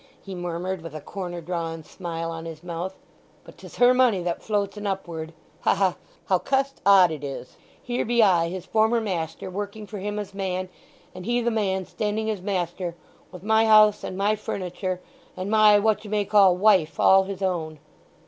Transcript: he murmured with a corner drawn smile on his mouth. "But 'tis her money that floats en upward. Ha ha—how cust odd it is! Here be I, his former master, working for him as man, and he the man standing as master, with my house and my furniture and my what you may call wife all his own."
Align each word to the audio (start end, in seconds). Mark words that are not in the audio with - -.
he 0.19 0.33
murmured 0.33 0.81
with 0.81 0.95
a 0.95 0.99
corner 0.99 1.41
drawn 1.41 1.83
smile 1.83 2.31
on 2.31 2.45
his 2.45 2.63
mouth. 2.63 2.97
"But 3.43 3.55
'tis 3.59 3.75
her 3.75 3.93
money 3.93 4.23
that 4.23 4.41
floats 4.41 4.75
en 4.75 4.87
upward. 4.87 5.31
Ha 5.59 5.75
ha—how 5.75 6.39
cust 6.39 6.81
odd 6.87 7.11
it 7.11 7.23
is! 7.23 7.55
Here 7.79 8.03
be 8.03 8.23
I, 8.23 8.49
his 8.49 8.65
former 8.65 8.99
master, 8.99 9.47
working 9.51 9.85
for 9.85 9.99
him 9.99 10.17
as 10.17 10.33
man, 10.33 10.69
and 11.13 11.27
he 11.27 11.39
the 11.39 11.51
man 11.51 11.85
standing 11.85 12.31
as 12.31 12.41
master, 12.41 12.95
with 13.31 13.43
my 13.43 13.67
house 13.67 14.03
and 14.03 14.17
my 14.17 14.35
furniture 14.35 14.99
and 15.37 15.51
my 15.51 15.77
what 15.77 16.03
you 16.03 16.09
may 16.09 16.25
call 16.25 16.57
wife 16.57 16.99
all 16.99 17.25
his 17.25 17.43
own." 17.43 17.77